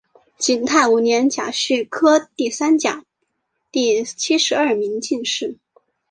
[0.39, 3.05] 景泰五年甲戌科第三甲
[3.71, 5.59] 第七十二名进士。